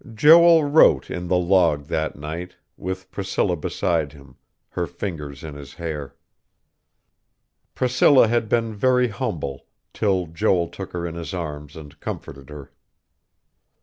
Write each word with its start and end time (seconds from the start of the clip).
Joel 0.15 0.63
wrote 0.63 1.11
in 1.11 1.27
the 1.27 1.37
log 1.37 1.83
that 1.85 2.15
night, 2.15 2.55
with 2.75 3.11
Priscilla 3.11 3.55
beside 3.55 4.13
him, 4.13 4.35
her 4.69 4.87
fingers 4.87 5.43
in 5.43 5.53
his 5.53 5.75
hair. 5.75 6.15
Priscilla 7.75 8.27
had 8.27 8.49
been 8.49 8.73
very 8.73 9.09
humble, 9.09 9.67
till 9.93 10.25
Joel 10.25 10.69
took 10.69 10.93
her 10.93 11.05
in 11.05 11.13
his 11.13 11.35
arms 11.35 11.75
and 11.75 11.99
comforted 11.99 12.49
her.... 12.49 12.71